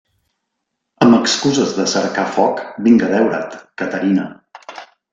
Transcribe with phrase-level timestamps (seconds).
[1.07, 4.31] Amb excuses de cercar foc vinc a veure't, Caterina.